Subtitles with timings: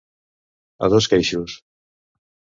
[0.83, 1.51] A dos queixos.